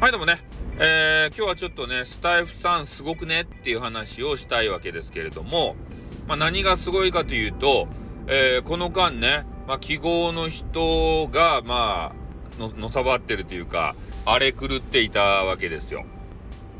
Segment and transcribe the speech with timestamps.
[0.00, 0.38] はいどうもね、
[0.78, 5.76] えー、今日はちょっとね、スタイフさんすごくねっていう話をしたいわけですけれども、
[6.26, 7.86] まあ、何がすごいかというと、
[8.26, 13.94] えー、この間ね、まあ、記号の人が、まあ、の、のさばってるというか、
[14.24, 16.06] 荒れ狂っていたわけですよ。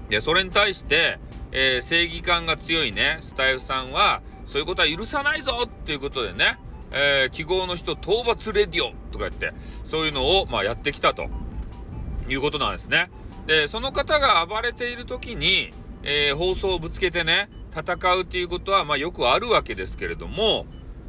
[0.09, 1.19] で、それに対して、
[1.53, 6.59] えー、正義感が強いね、スタイフさんは、そういうことは許さないぞっていうことでね、
[6.91, 9.53] えー、記号の人討伐レディオとか言って、
[9.85, 11.29] そういうのを、まあ、やってきたと。
[12.35, 13.11] いうことなんですね。
[13.47, 20.67] で、その方が暴れている時に、えー、放送をぶつけてね、戦うっていうことは、まあよくあるわけですけれども、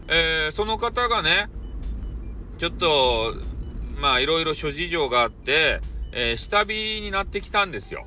[0.08, 1.50] えー、その方がね、
[2.58, 3.36] ちょっと、
[3.98, 5.82] まあいろいろ諸事情があって、
[6.12, 8.06] えー、下火になってきたんですよ。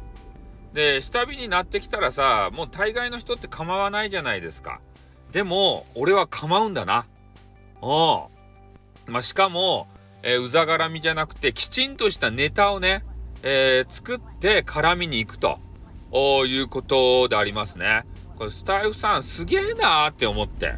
[0.73, 4.81] で、下火になってきたらさ、もう大概の人って構わないじゃないですか。
[5.33, 7.07] でも、俺は構うんだな。
[7.81, 7.87] う
[9.09, 9.13] ん。
[9.13, 9.87] まあ、しかも、
[10.23, 13.05] えー、うざ絡みじゃなくて、きちんとしたネタをね、
[13.47, 15.59] えー、作って絡みに行くと
[16.47, 18.05] いうことでありますね。
[18.39, 20.77] これスタイフさんすげえなーって思って。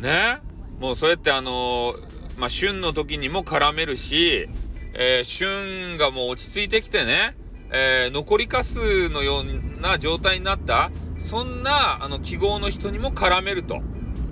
[0.00, 0.40] ね？
[0.80, 4.48] もうそうやってあのー、まあ、旬の時にも絡めるし、
[4.94, 7.36] えー、旬がもう落ち着いてきてね、
[7.70, 13.80] えー、残りかすのような状態になった、そんなあの記号の人にも絡めると。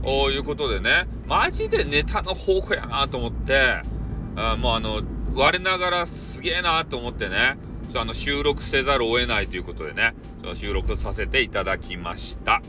[0.07, 3.83] いうことでね、マジでネタの宝庫やなと思って、
[4.37, 5.03] あもうあの、
[5.37, 7.59] 我ながらすげえなと思ってね、
[7.95, 12.63] あの収録せざるを得ないということでね、ちょ収録させていただきました。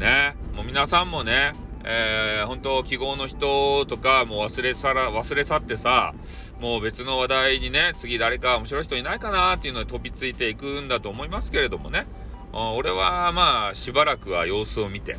[0.00, 1.52] ね、もう皆さんもね、
[1.84, 6.12] えー、本当記号の人とかもう忘れさら、忘れ去ってさ、
[6.60, 12.08] もう別の話題にね、次誰か面白い人いないかなっていうのに飛びついていくんだと思いますけれどもね、
[12.52, 15.18] 俺はまあしばらくは様子を見て、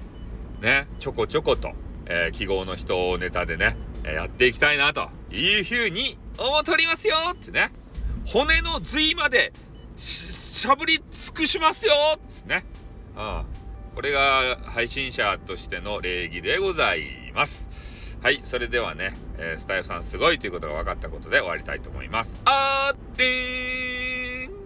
[0.59, 1.71] ね、ちょこちょこと、
[2.07, 7.71] えー、記号の人をネタでね、え、やっていきたいなというふうに思っておりますよってね。
[8.25, 9.53] 骨の髄まで
[9.95, 12.65] しゃぶり尽くしますよってね。
[13.15, 13.45] うん。
[13.95, 18.17] これが配信者としての礼儀でございます。
[18.21, 18.41] はい。
[18.43, 22.39] それではね、えー、スタイフさんすごいということが分かったことで終わりたいと思います。
[22.45, 24.57] あーってーん